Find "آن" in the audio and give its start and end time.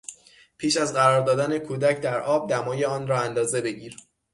2.85-3.07